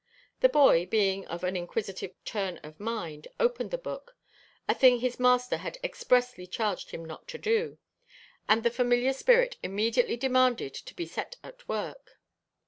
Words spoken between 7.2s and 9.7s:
to do and the familiar spirit